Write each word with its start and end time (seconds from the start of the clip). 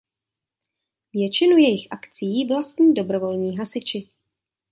Většinu 1.13 1.57
jejích 1.57 1.87
akcií 1.91 2.47
vlastní 2.47 2.93
dobrovolní 2.93 3.57
hasiči. 3.57 4.09